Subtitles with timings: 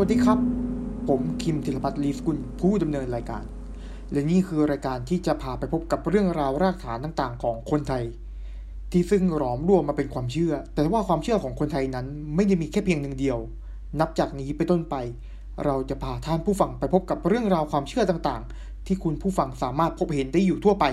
[0.00, 0.38] วัสดีครับ
[1.08, 3.44] ผมคิมธิรพัฒน์ลีสกุลผู้ดำเนินรายการ
[4.12, 8.04] และนี่คือรายการที่จะพาไปพบกับเรื่องราวรากฐานต่างๆ ของคนไทย
[8.92, 13.38] ที่ซึ่งหลอมรวมมาเป็นความเชื่อ แต่ว่าความเชื่อของคนไทยนั้นไม่ได้มีแค่เพียงหนึ่งเดียว
[14.00, 14.94] นับจากนี้ไปต้นไป
[15.64, 20.84] เราจะพาท่านผู้ฟังไปพบกับเรื่องราวความเชื่อต่างๆ ที่คุณผู้ฟังสามารถพบเห็นได้อยู่ทั่วไป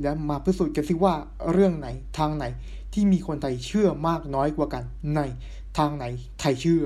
[0.00, 1.14] และมาพิสูจน์กันสิว่า
[1.52, 2.44] เรื่องไหนทางไหน
[2.92, 4.84] ที่มีคนไทยเชื่อมากน้อยกว่ากัน
[5.16, 5.20] ใน
[5.78, 6.04] ทางไหน
[6.40, 6.84] ไทยเชื่อ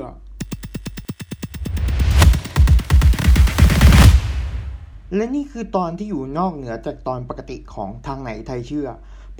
[5.16, 8.88] และนี่คือตอนที่อยู่นอกเหนือจากตอนปกติของทางไหนไทยเชื่อ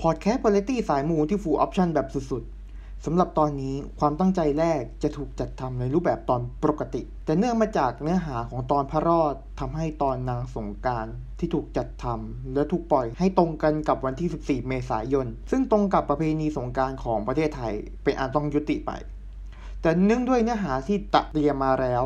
[0.01, 11.07] พอดแคสต์วาไรตี้สายมูที่ full option แบบสุดๆ สำหรับตอนนี้ความตั้งใจแรกจะถูกจัดทำในรูปแบบตอนปกติ แต่เนื่องมาจากเนื้อหาของตอนพระรอดทำให้ตอนนางสงกรานต์
[11.39, 18.91] ที่ถูกจัดทำและถูกปล่อยให้ตรงกันกับวันที่ 14 เมษายน ซึ่งตรงกับประเพณีสงกรานต์ของประเทศไทย เป็นอันต้องยุติไป
[19.81, 22.05] แต่เนื่องด้วยเนื้อหาที่ตะเตรียมมาแล้ว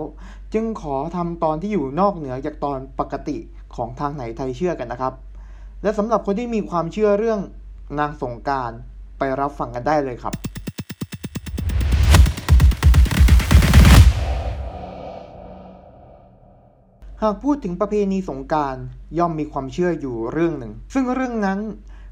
[0.53, 3.38] จึงขอทำตอนที่อยู่นอกเหนือจากตอนปกติ
[3.75, 5.14] ของทางไหนไทยเชื่อกันนะครับ
[5.84, 7.39] และสำหรับคนที่มีความเชื่อเรื่อง
[8.00, 8.72] นางสงการ
[9.17, 10.34] ไปรับฟังกันได้เลยครับ
[17.23, 18.75] หากพูดถึงประเพณีสงการ
[19.17, 21.59] ย่อมมีความเชื่ออยู่เรื่องหนึ่ง ซึ่งเรื่องนั้น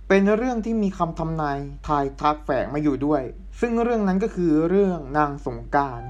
[0.08, 3.22] เป็นเรื่องที่มีคำทำนายทายทักแฝงมาอยู่ด้วย
[3.60, 6.02] ซึ่งเรื่องนั้นก็คือเรื่องนางสงการ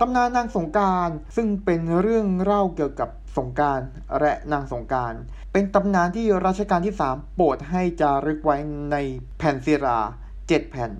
[0.00, 3.80] ตำนานนางสงการซึ่งเป็นเรื่องเล่าเกี่ยวกับสงการ
[4.20, 5.12] และนางสงการ
[5.52, 8.56] เป็นตำนานที่รัชกาลที่ 3 โปรดให้จารึกไว้
[8.90, 8.96] ใน
[9.38, 9.98] แผ่นศิรา
[10.48, 10.90] เจ็ดแผ่น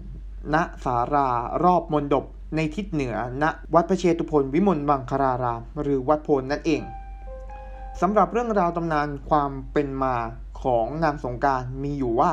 [0.55, 1.29] ณสารา
[1.65, 2.25] รอบมณฑป
[2.57, 6.83] ในทิศเหนือณวัดพระเชตุพนวิมลบังคาราราม หรือวัดโพนนั่นเอง
[8.01, 10.17] สำหรับเรื่องราวตำนานความเป็นมา
[10.63, 12.33] ของนางสงการมีอยู่ว่า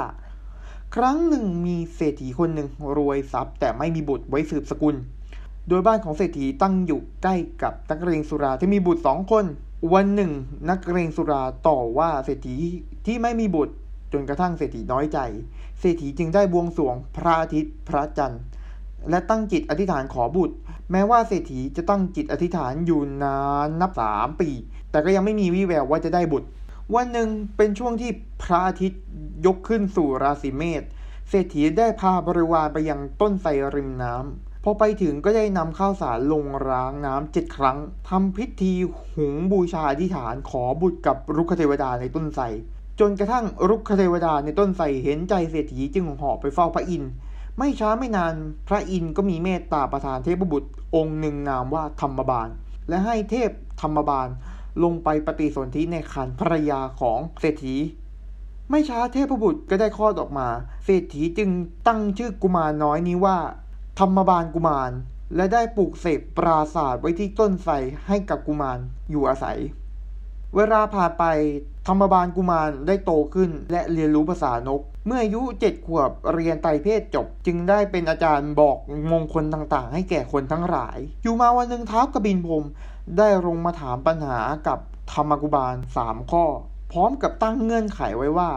[0.95, 4.95] ครั้งหนึ่งมีเศรษฐีคนหนึ่งรวยทรัพย์แต่ไม่มีบุตรไว้สืบสกุล
[5.69, 9.45] โดยบ้านของเศรษฐีตั้งอยู่ใกล้กับนักเรียนสุราที่มีบุตรสองคน
[9.93, 10.31] วันหนึ่ง
[10.69, 12.55] นักเรียนสุราต่อว่าเศรษฐี
[13.05, 13.73] ที่ไม่มีบุตร
[14.13, 15.19] จนกระทั่งเศรษฐีน้อยใจ
[15.79, 18.41] เศรษฐีจึงได้บวงสรวงพระอาทิตย์พระจันทร์
[19.09, 20.55] และตั้งจิตอธิษฐานขอบุตร
[20.91, 24.49] แม้ว่าเศรษฐีจะตั้งจิตอธิษฐานอยู่นานนับสามปี
[24.91, 26.47] แต่ก็ยังไม่มีวี่แววว่าจะได้บุตร
[26.95, 28.11] วันหนึ่งเป็นช่วงที่
[28.43, 29.01] พระอาทิตย์
[29.45, 30.83] ยกขึ้นสู่ราศีเมษ
[31.29, 37.77] เศรษฐีได้พาบริวารไปยังต้นไทรริมน้ำ พอไปถึงก็ได้นำข้าวสารลงร้างน้ำเจ็ดครั้ง
[38.09, 38.73] ทำพิธี
[39.15, 42.45] หุงบูชาอธิษฐานขอบุตรกับรุกขเทวดาในต้นไทร
[42.99, 47.11] จนกระทั่งรุกขเทวดาในต้นไทรเห็นใจเศรษฐีจึงหาะไปเฝ้าพระอินทร์
[47.57, 48.33] ไม่ช้าไม่นาน
[48.67, 52.49] พระอินทร์ก็มีเมตตาประทานเทพบุตรองค์หนึ่งนามว่าธรรมบาล
[52.89, 53.49] และให้เทพ
[53.81, 54.27] ธรรมบาล
[54.83, 57.75] ลงไปปฏิสนธิในคันภรรยาของเศรษฐี
[58.69, 60.47] ไม่ช้าเทพบุตรก็ได้คลอดออกมา
[60.85, 61.49] เศรษฐีจึง
[61.87, 63.37] ตั้งชื่อกุมารน้อยนี้ว่า
[63.99, 64.91] ธรรมบาลกุมาร
[65.35, 67.73] และได้ปลูกเสกปราศาสตร์ไว้ที่ต้นไทร
[68.07, 69.59] ให้กับกุมารอยู่อาศัย
[70.55, 71.23] เวลาผ่านไป
[71.87, 78.77] ธรรมบาลกุมารได้โตขึ้นและเรียนรู้ภาษานก เมื่ออายุเจ็ดขวบเรียนไตรเพศจบ จึงได้เป็นอาจารย์บอก
[79.11, 82.65] มงคลต่างๆ ให้แก่คนทั้งหลาย อยู่มาวันหนึ่งเท้ากบินพรม
[83.17, 84.79] ได้ลงมาถามปัญหากับ
[85.11, 86.45] ธรรมกุบาลสามข้อ
[86.91, 88.49] พร้อมกับตั้งเงื่อนไขไว้ว่า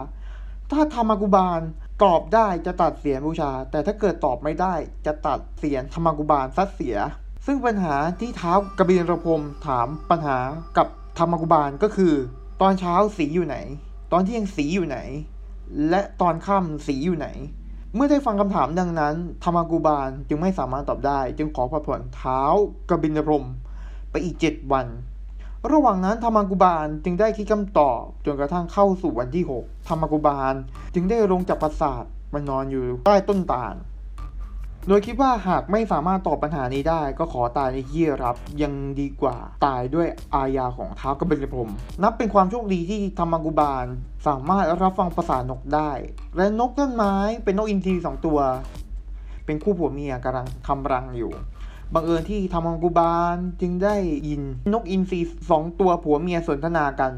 [0.71, 1.59] ถ้าธรรมกุบาล
[2.03, 4.73] ตอบได้จะตัดเสียนบูชา แต่ถ้าเกิดตอบไม่ได้
[5.05, 6.97] จะตัดเสียนธรรมกุบาลซัดเสีย
[7.45, 10.37] ซึ่งปัญหาที่เท้ากบินรพรมถามปัญหา
[10.77, 10.87] กับ
[11.17, 12.13] ธรรมกุบาลก็คือ
[12.61, 13.57] ตอนเช้าสีอยู่ไหน
[14.11, 14.97] ตอนเที่ยงสีอยู่ไหน
[15.89, 17.27] และตอนค่ำสีอยู่ไหน
[17.95, 22.41] เมื่อได้ฟังคำถามดังนั้น ธรรมกุบาลจึงไม่สามารถตอบได้ จึงขอผัดผ่อนเท้า
[22.89, 23.45] กบินรพรม
[24.11, 24.87] ไปอีกเจ็ดวัน
[25.71, 30.53] ระหว่างนั้นธรรมกุบาลจึงได้คิดคำตอบจนกระทั่งเข้าสู่วันที่ 6 ธรรมกุบาล
[30.93, 33.75] จึงได้ลงจากปราสาทมานอนอยู่ใต้ต้นตาล
[34.87, 41.71] โดยคิดว่าหากไม่สามารถตอบปัญหานี้ได้ก็ขอตายในที่รับยังดีกว่าตายด้วยอาญาของท้าวกบิลพรม
[42.03, 43.85] นับเป็นความโชคดีที่ธรรมกุบาล
[44.27, 45.91] สามารถรับฟังภาษานกได้
[46.37, 48.39] และนกต้นไม้เป็นนกอินทรีสองตัว
[49.45, 51.31] เป็นคู่ผัวเมียกำลังทำรังอยู่
[51.93, 53.95] บังเอิญที่ธรรมกุบาลจึงได้
[54.27, 54.41] ยิน
[54.73, 55.19] นกอินทรี
[55.49, 57.11] สองตัวผัวเมียสนทนากัน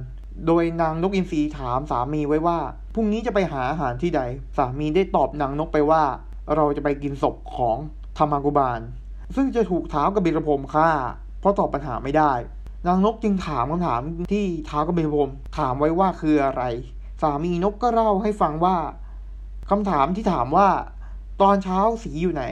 [0.48, 2.60] โดยนางนกอินทรีถามสามีไว้ว่า
[2.94, 4.22] พรุ่งนี้จะไปหาอาหารที่ใด
[4.58, 6.04] สามีได้ตอบนางนกไปว่า
[6.56, 7.78] เราจะไปกินศพของ
[8.18, 8.80] ธรรมกุบาล
[9.36, 10.90] ซึ่งจะถูกเท้าวกบิลพรมฆ่า
[11.40, 12.34] เพราะตอบปัญหาไม่ได้
[12.88, 14.02] นางนกจึงถามคำถาม
[14.34, 16.64] ที่เท้าวกบิลพรมถามไว้ว่าคืออะไร
[17.22, 18.78] สามีนกก็เล่าให้ฟังว่า
[19.70, 20.68] คำถามที่ถามว่า
[21.42, 22.44] ตอนเช้าสีอยู่ไหน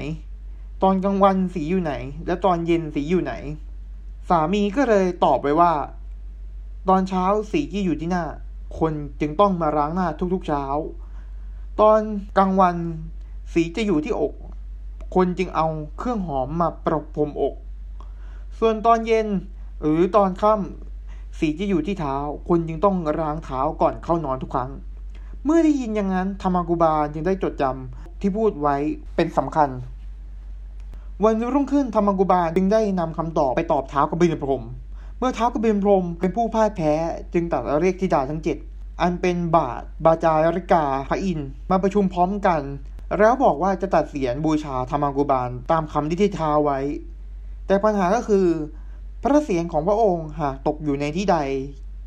[0.83, 1.93] ตอนกลางวันสีอยู่ไหน
[2.25, 3.33] และตอนเย็นสีอยู่ไหน
[4.29, 5.71] สามีก็เลยตอบไปว่า
[6.89, 8.25] ตอนเช้าสีที่อยู่ที่หน้า
[8.79, 10.63] คนจึงต้องมาล้างหน้าทุกๆเช้า
[11.81, 11.99] ตอน
[12.37, 12.75] กลางวัน
[13.53, 14.33] สีจะอยู่ที่อก
[15.15, 17.55] คนจึงเอาเครื่องหอมมาประพรมอก
[18.59, 19.27] ส่วนตอนเย็น
[19.81, 22.15] หรือตอนค่ำสีจะอยู่ที่เท้า
[22.49, 24.71] คนจึงต้องล้างเท้าก่อนเข้านอนทุกครั้ง
[25.43, 28.75] เมื่อได้ยินอย่างนั้นธรรมากุบาลจึงได้จดจำที่พูดไว้
[29.15, 29.69] เป็นสำคัญ
[31.25, 34.63] วันรุ่งขึ้นธรรมกุบาลจึงได้นำคำตอบไปตอบเท้ากบินพรม
[35.19, 36.93] เมื่อเท้ากบินพรมเป็นผู้พ่ายแพ้
[37.33, 38.57] จึงตัดเรียกธิดาทั้งเจ็ด
[39.01, 42.61] อันเป็นบาทบาจาริกาพระอินมาประชุมพร้อมกัน
[43.17, 46.79] แล้วบอกว่าจะตัดเสียนบูชาธรรมกุบาลตามคำที่ทิท้าไว้
[47.67, 48.47] แต่ปัญหาก็คือ
[49.21, 51.37] พระเสียงของพระองค์หากตกอยู่ในที่ใด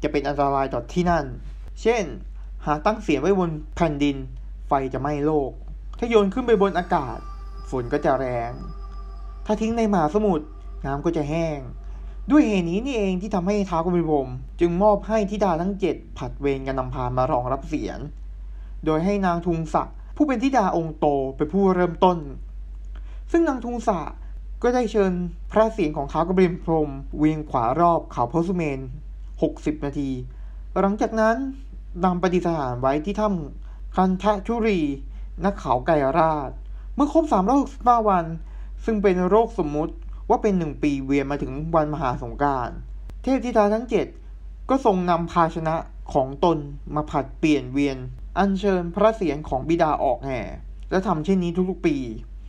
[0.03, 1.25] จะเป็นอันตรายต่อที่นั่น
[1.83, 2.05] เช่น
[2.67, 4.17] หากตั้งเสียงไว้บนแผ่นดิน
[4.69, 5.51] ไฟจะไหม้โลก
[5.99, 7.19] ถ้าโยนขึ้นไปบนอากาศ
[7.71, 8.53] ฝนก็จะแรง
[9.47, 10.47] ถ้าทิ้งในมหาสมุทร
[10.87, 11.59] น้ำก็จะแห้ง
[12.31, 17.99] ด้วยเหตุนี้นี่เองที่ทำให้ท้าวกบิลพรมจึงมอบให้ธิดาทั้งเจ็ดผัดเวรกันนำพามารองรับเสียง
[18.85, 21.07] โดยให้นางทุงศักผู้เป็นธิดาองค์โต
[21.37, 22.19] เป็นผู้เริ่มต้น
[23.31, 24.11] ซึ่งนางทุงศัก
[24.63, 25.13] ก็ได้เชิญ
[25.53, 28.81] พระเสียงของท้าวกบิลพรมเวียงขวารอบเขาพระสุเมน
[29.33, 30.11] 60 นาที
[30.81, 31.37] หลังจากนั้น
[32.05, 34.81] นำปฏิสถานไว้ที่ถ้ำคันทะชุรี
[35.45, 36.51] นักเขาไกรราช
[36.95, 37.25] เมื่อครบ
[37.67, 38.25] 365วัน
[38.85, 39.95] ซึ่งเป็นโรคสมมุติ
[40.29, 42.71] ว่าเป็นหนึ่งปีเวียนมาถึงวันมหาสงการ
[43.23, 44.07] เทพธิดาทั้งเจ็ด
[44.71, 45.75] ก็ทรงนำภาชนะ
[46.13, 46.59] ของตน
[46.95, 47.97] มาผัดเปลี่ยนเวียน
[48.39, 50.41] อัญเชิญพระเศียรของบิดาออกแห่
[50.91, 51.97] และทำเช่นนี้ทุกๆปี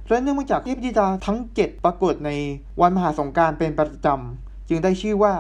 [0.09, 2.31] และเนื่องมาจากเทพธิดาทั้งเจ็ดปรากฏใน
[2.81, 5.33] วันมหาสงการเป็นประจำจึงได้ชื่อว่า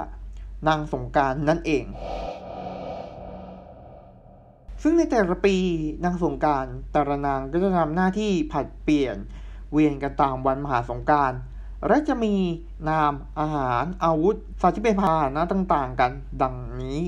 [0.67, 1.83] นางสงการนั่นเอง
[4.83, 5.55] ซึ่งในแต่ละปี
[6.05, 9.15] นางสงการแต่ละนางก็จะทำหน้าที่ผัดเปลี่ยน
[9.71, 11.31] เวียนกันตามวันมหาสงการ
[11.87, 12.35] และจะมี
[12.89, 17.01] นามอาหารอาวุธสัตว์ที่เป็นพาหนะต่างๆ กันดังนี้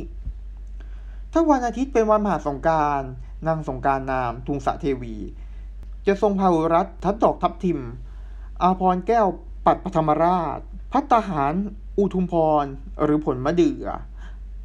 [1.32, 3.02] ถ้าวันอาทิตย์เป็นวันมหาสงการ
[3.48, 5.16] นางสงการนามทุงสะเทวี
[6.08, 7.80] จะทรงพาหุรัตทัดดอกทับทิม
[8.62, 9.28] อาพรแก้ว
[9.66, 10.60] ปัดปฐมราช
[10.92, 11.54] พัตหาร
[11.98, 12.34] อุทุมพ
[12.64, 12.66] ร
[13.04, 13.88] หรือผลมะเดื่อ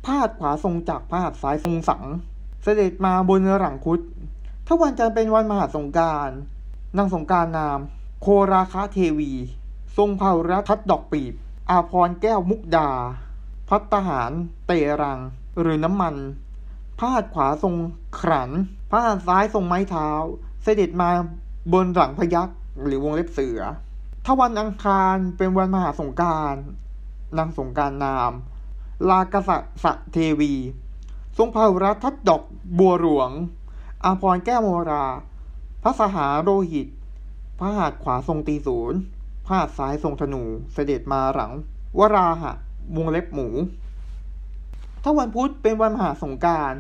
[0.05, 2.05] พาดขวาทรงจักพาดซ้ายทรงสัง
[2.62, 4.01] เสด็จมาบนหลังคุด
[4.67, 6.31] ถ้าวันจันทร์เป็นวันมหาสงการ
[6.96, 7.79] นางสงการนาม
[8.20, 9.32] โคราคาเทวี
[9.96, 11.35] ทรงเผารัทัดดอกปีบ
[11.70, 12.90] อาพรแก้วมุกดา
[13.69, 14.32] พัตหาร
[14.67, 15.20] เตรัง
[15.61, 16.14] หรือน้ำมัน
[16.99, 17.75] พาดขวาทรง
[18.19, 18.50] ขรัน
[18.90, 20.08] พาดซ้ายทรงไม้เท้า
[20.62, 21.11] เสด็จมา
[21.73, 22.49] บนหลังพยัก
[22.85, 23.61] หรือวงเล็บเสือ
[24.25, 26.55] ถ้าวันอังคารเป็นวันมหาสงการ
[27.38, 28.32] นางสงการนาม
[29.08, 30.55] ลากษัตสะเทวี
[31.37, 32.43] ทรงเผารัทัดดอก
[32.79, 33.31] บัวหลวง
[34.05, 35.06] อาพรแก้วโมรา
[35.83, 36.89] พระสหาโรหิต
[37.59, 38.99] พระหัตถ์ขวาทรงตีศูนย์
[39.47, 40.43] พาดซ้ายทรงธนู
[40.73, 41.53] เสด็จมาหลัง
[41.99, 42.53] วราหะ
[42.97, 43.49] วงเล็บหมู
[45.03, 46.73] ถ้าวันพุธเป็นวันมหาสงการ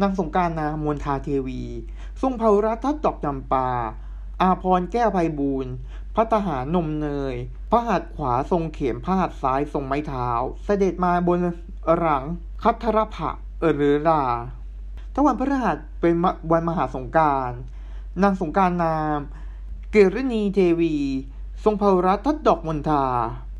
[0.00, 1.62] นางสงการนามวลทาเทวี
[2.22, 3.68] ทรงเผารัทัดอกจำปา
[4.42, 5.72] อาพรแก้วไพบูรณ์
[6.14, 7.34] พระทหารนมเนย
[7.70, 10.28] พระหัตถ์ขวาทรงเข็มพระหัตถ์ซ้ายทรงไม้เท้า
[10.64, 11.38] เสด็จมาบน
[11.98, 12.24] หลัง
[12.62, 13.30] คัทรพะ
[13.74, 14.22] หรือรา
[15.14, 16.14] ถ้าวันพฤหัสเป็น
[16.52, 17.50] วันมหาสงการ
[18.22, 19.18] นางสงการนาม
[19.90, 20.94] เกรณีเทวี
[21.64, 23.04] ทรงเผารัฐทัดดอกมณฑา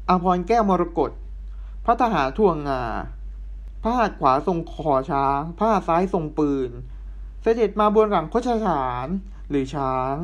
[0.08, 1.10] อาพรแก้วมรกต
[1.84, 2.82] พระทหารทวงงา
[3.82, 6.70] พระหัตถ์ขวาทรงขอช้างพระหัตถ์ซ้ายทรงปืน
[7.42, 9.08] เสด็จมาบนหลังโคชฉาน
[9.48, 10.14] หรือช้าง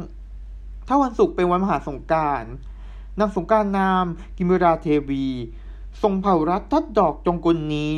[0.87, 2.43] ถ้าวันศุกร์เป็นวันมหาสงการ
[3.19, 4.05] นางสงการนาม
[4.37, 5.27] กิมราเทวี
[6.03, 7.91] ทรงเผารัฐทัดดอกจงกุลนี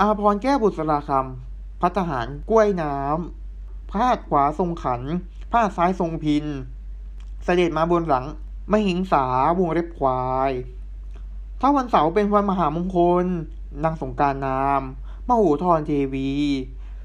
[0.00, 3.39] อาพรแก้วบุษราคำพระทหารกล้วยน้ำ
[3.90, 5.02] พระหัตถ์ขวาทรงขัน
[5.50, 6.44] พระหัตถ์ซ้ายทรงพิน
[7.44, 8.24] เสด็จมาบนหลัง
[8.72, 9.24] มหิงสา
[9.58, 10.52] วงเล็บควาย
[11.60, 13.26] ถ้าวันเสาร์เป็นวันมหามงคล
[13.84, 14.82] นางสงการนาม
[15.28, 16.30] มโหธรเทวี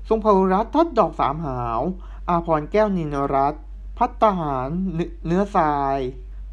[0.09, 1.81] ทรงพลรัตทัดดอกสามหาว
[2.29, 3.55] อาพรแก้วนินรัต
[3.97, 4.69] พัตตหาร
[5.25, 5.97] เนื้อทราย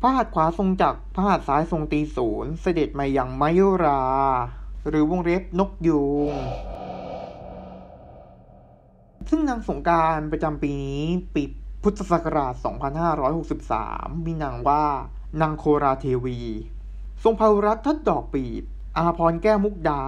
[0.01, 4.03] พระหัตขวาทรงจักรพระหัตซ้ายทรงตีศูนย์ เสด็จมาอยังมายุรา
[4.89, 6.33] หรือวงเล็บนกยูง
[9.31, 11.05] ซึ่งนางสงการประจำปีนี้
[11.37, 11.51] ปิด
[11.83, 12.55] พุทธศักราช
[13.41, 14.85] 2563 มีนางว่า
[15.41, 16.39] นางโคราเทวี
[17.23, 18.63] ทรงพารัตทัดดอกปีบ
[18.97, 20.03] อาพรแก้วมุกดา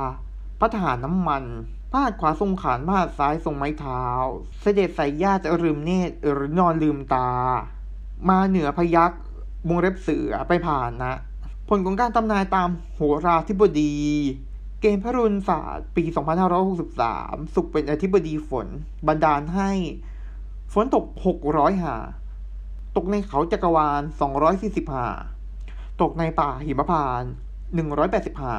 [0.60, 1.44] พระทหารน้ำมัน
[1.92, 4.02] พาดขวาทรงขานพาดซ้ายทรงไม้เท้า
[4.60, 7.30] เสด็จใส่ญาจะลืมเนตรหรือนอนลืมตา
[8.28, 9.12] มาเหนือพยัก
[9.68, 11.14] วงเล็บเสือไปผ่านนะ
[11.68, 13.96] ผลของการตำนายตามโหราธิบดี
[14.86, 16.04] เกณฑ์พระรุนศาสตร์ปี
[16.78, 18.66] 2563 สุขเป็นอธิบดีฝน
[19.06, 19.70] บันดาลให้
[20.72, 21.04] ฝนตก
[21.44, 21.96] 600 หา
[22.96, 24.02] ตกในเขาจักรวาล
[24.48, 25.06] 240 หา
[26.02, 27.22] ตกในป่าหิมพาน
[27.82, 28.56] 180 หา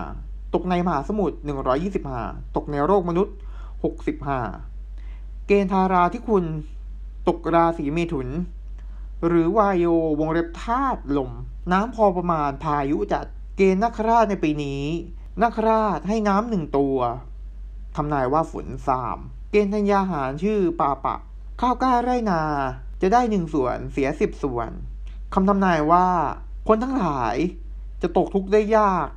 [0.53, 1.37] ตกในมหาสมุทร
[1.73, 2.21] 120 หา
[2.55, 3.35] ตกในโลกมนุษย์
[3.81, 4.41] 60 หา
[5.47, 6.43] เกณฑ์ทาราที่คุณ
[7.27, 8.27] ตกราศีเมถุน
[9.27, 9.85] หรือวายโย
[10.19, 11.31] วงเล็บธาตุลม
[11.71, 13.25] น้ำพอประมาณพายุจัด
[13.57, 14.83] เกณฑ์นักราชในปีนี้
[15.43, 16.97] นักราชให้น้ำหนึ่งตัว
[17.95, 19.17] ทำนายว่าฝนสาม
[19.51, 21.15] เกณฑ์ธัญญาหารชื่อปาปะ
[21.61, 22.41] ข้าวกล้าไรนา
[23.01, 24.71] จะได้หนึ่งส่วนเสียสิบส่วน
[25.33, 26.07] คำทำนายว่า
[26.67, 27.35] คนทั้งหลาย
[28.01, 29.07] จะตกทุกข์ได้ยาก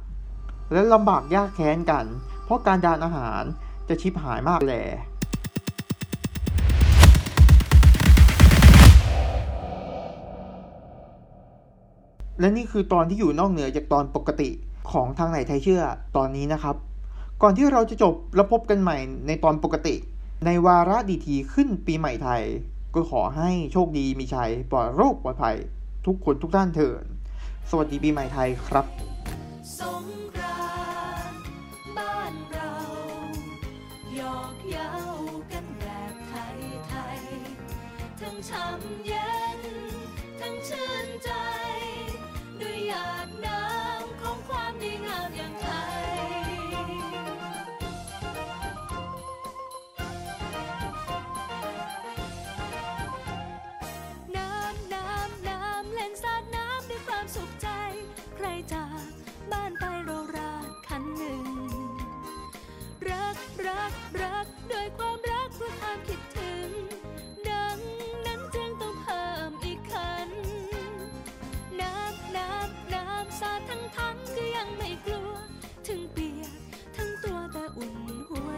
[0.73, 2.05] และลำบากยากแค้นกัน
[2.45, 3.43] เพราะการดานอาหาร
[3.89, 4.75] จะชิบหายมากแหล
[12.41, 14.51] และนี่คือตอนที่อยู่นอกเหนือจากตอนปกติ
[14.93, 15.83] ของทางไหนไทยเชื่อ
[16.17, 16.77] ตอนนี้นะครับ
[17.43, 19.95] ก่อนที่เราจะจบแล้วพบกันใหม่ในตอนปกติ
[20.47, 22.43] ในวาระดีทีขึ้นปีใหม่ไทย
[22.95, 25.57] ก็ขอให้โชคดีมีชัยปลอดโรคปลอดภัย
[26.07, 27.03] ทุกคนทุกท่านเถิด
[27.71, 28.87] สวัสดีปีใหม่ไทยครับ
[29.79, 30.05] สง
[30.37, 30.69] กรา
[31.31, 31.35] น
[31.97, 32.73] บ้านเรา
[34.15, 34.93] หยอกเย้า
[35.53, 37.21] กันแบบไทยไทย
[38.21, 39.48] ทั้งช้ำเย็น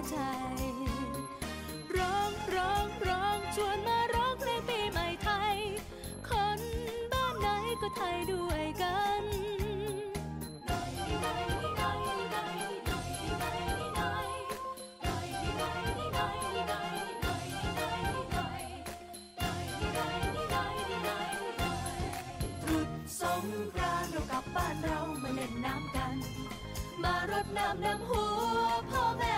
[0.09, 0.17] ใจ
[1.97, 5.57] ร้องร้องร้องชวนมาร้องเพลงปีใหม่ไทย
[6.29, 6.61] คน
[7.13, 7.49] บ้านไหน
[7.81, 9.23] ก็ไทยด้วยกัน
[22.63, 22.91] ตรุษ
[23.21, 23.45] สง
[23.77, 26.17] กรานเรากลับบ้านเรามาเล่นน้ำกัน
[27.03, 29.35] มารดน้ำดำหัวพ่อแม่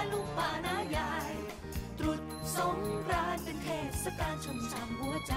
[2.56, 3.68] สงกรานต์เป็นเท
[4.02, 5.34] ศกาลชมช่ำหัวใจ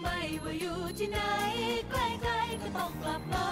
[0.00, 1.18] ไม่ว่าอยู่ที่ไหน
[1.90, 1.94] ใก
[2.28, 3.48] ล้ๆก็ต้องกลับมา